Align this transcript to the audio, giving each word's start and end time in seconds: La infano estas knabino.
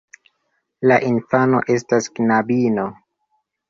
La 0.91 0.97
infano 1.11 1.63
estas 1.77 2.11
knabino. 2.19 2.93